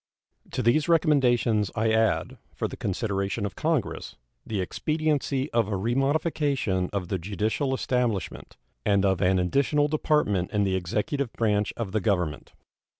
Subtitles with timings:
[0.53, 6.89] To these recommendations I add, for the consideration of Congress, the expediency of a remodification
[6.91, 12.01] of the judiciary establishment, and of an additional department in the executive branch of the
[12.01, 12.51] Government.